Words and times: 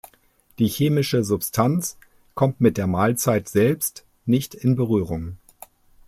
Die 0.57 0.65
chemische 0.67 1.23
Substanz 1.23 1.95
kommt 2.33 2.59
mit 2.59 2.77
der 2.77 2.87
Mahlzeit 2.87 3.47
selbst 3.47 4.03
nicht 4.25 4.55
in 4.55 4.75
Berührung. 4.75 5.37